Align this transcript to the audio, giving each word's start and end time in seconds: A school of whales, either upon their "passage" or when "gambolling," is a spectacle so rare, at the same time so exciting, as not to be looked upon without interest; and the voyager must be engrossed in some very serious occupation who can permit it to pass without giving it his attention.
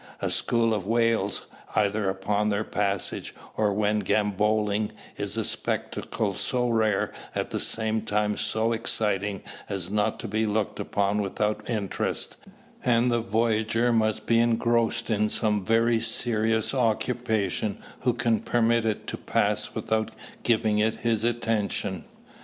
A 0.19 0.31
school 0.31 0.73
of 0.73 0.87
whales, 0.87 1.45
either 1.75 2.09
upon 2.09 2.49
their 2.49 2.63
"passage" 2.63 3.35
or 3.55 3.71
when 3.71 3.99
"gambolling," 3.99 4.89
is 5.15 5.37
a 5.37 5.45
spectacle 5.45 6.33
so 6.33 6.67
rare, 6.69 7.13
at 7.35 7.51
the 7.51 7.59
same 7.59 8.01
time 8.01 8.35
so 8.35 8.71
exciting, 8.73 9.43
as 9.69 9.91
not 9.91 10.19
to 10.21 10.27
be 10.27 10.47
looked 10.47 10.79
upon 10.79 11.21
without 11.21 11.69
interest; 11.69 12.35
and 12.83 13.11
the 13.11 13.21
voyager 13.21 13.93
must 13.93 14.25
be 14.25 14.39
engrossed 14.39 15.11
in 15.11 15.29
some 15.29 15.63
very 15.63 15.99
serious 16.01 16.73
occupation 16.73 17.77
who 17.99 18.11
can 18.15 18.39
permit 18.39 18.85
it 18.85 19.05
to 19.05 19.17
pass 19.17 19.75
without 19.75 20.15
giving 20.41 20.79
it 20.79 21.01
his 21.01 21.23
attention. 21.23 22.05